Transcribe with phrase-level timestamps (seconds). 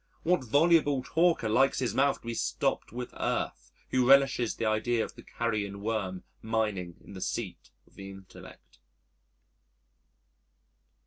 [0.23, 5.03] What voluble talker likes his mouth to be stopped with earth, who relishes the idea
[5.05, 8.79] of the carrion worm mining in the seat of the intellect?